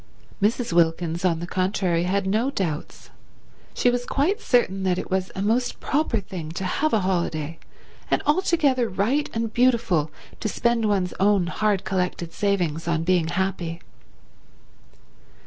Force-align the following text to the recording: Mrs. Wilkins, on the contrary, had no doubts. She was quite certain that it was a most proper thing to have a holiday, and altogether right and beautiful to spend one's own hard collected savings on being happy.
Mrs. 0.41 0.73
Wilkins, 0.73 1.23
on 1.23 1.41
the 1.41 1.45
contrary, 1.45 2.05
had 2.05 2.25
no 2.25 2.49
doubts. 2.49 3.11
She 3.75 3.91
was 3.91 4.03
quite 4.03 4.41
certain 4.41 4.81
that 4.81 4.97
it 4.97 5.11
was 5.11 5.31
a 5.35 5.43
most 5.43 5.79
proper 5.79 6.19
thing 6.19 6.49
to 6.53 6.63
have 6.65 6.91
a 6.91 7.01
holiday, 7.01 7.59
and 8.09 8.23
altogether 8.25 8.89
right 8.89 9.29
and 9.31 9.53
beautiful 9.53 10.09
to 10.39 10.49
spend 10.49 10.85
one's 10.85 11.13
own 11.19 11.45
hard 11.45 11.83
collected 11.83 12.33
savings 12.33 12.87
on 12.87 13.03
being 13.03 13.27
happy. 13.27 13.79